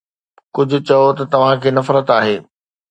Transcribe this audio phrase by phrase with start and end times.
[0.55, 2.35] ڪجهه چئو ته توهان کي نفرت آهي